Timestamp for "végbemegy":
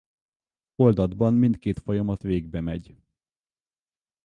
2.21-2.95